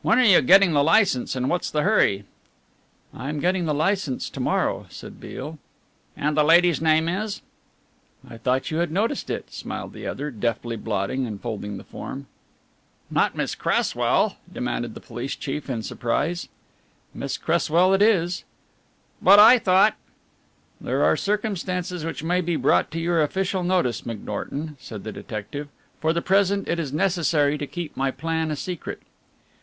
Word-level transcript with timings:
"When 0.00 0.18
are 0.18 0.22
you 0.24 0.40
getting 0.40 0.72
the 0.72 0.82
licence 0.82 1.36
and 1.36 1.50
what's 1.50 1.70
the 1.70 1.82
hurry?" 1.82 2.24
"I 3.12 3.28
am 3.28 3.40
getting 3.40 3.66
the 3.66 3.74
licence 3.74 4.30
to 4.30 4.40
morrow," 4.40 4.86
said 4.88 5.20
Beale. 5.20 5.58
"And 6.16 6.34
the 6.34 6.42
lady's 6.44 6.80
name 6.80 7.10
is?" 7.10 7.42
"I 8.26 8.38
thought 8.38 8.70
you 8.70 8.78
had 8.78 8.90
noticed 8.90 9.28
it," 9.28 9.52
smiled 9.52 9.92
the 9.92 10.06
other, 10.06 10.30
deftly 10.30 10.76
blotting 10.76 11.26
and 11.26 11.38
folding 11.38 11.76
the 11.76 11.84
form. 11.84 12.26
"Not 13.10 13.36
Miss 13.36 13.54
Cresswell?" 13.54 14.38
demanded 14.50 14.94
the 14.94 15.00
police 15.00 15.36
chief 15.36 15.68
in 15.68 15.82
surprise. 15.82 16.48
"Miss 17.12 17.36
Cresswell 17.36 17.92
it 17.92 18.00
is." 18.00 18.44
"But 19.20 19.38
I 19.38 19.58
thought" 19.58 19.94
"There 20.86 21.04
are 21.04 21.18
circumstances 21.18 22.02
which 22.02 22.22
may 22.24 22.40
be 22.40 22.56
brought 22.56 22.90
to 22.92 22.98
your 22.98 23.20
official 23.20 23.62
notice, 23.62 24.00
McNorton," 24.00 24.76
said 24.80 25.04
the 25.04 25.12
detective, 25.12 25.68
"for 26.00 26.14
the 26.14 26.22
present 26.22 26.66
it 26.66 26.78
is 26.78 26.94
necessary 26.94 27.58
to 27.58 27.66
keep 27.66 27.94
my 27.94 28.10
plan 28.10 28.50
a 28.50 28.56
secret." 28.56 29.02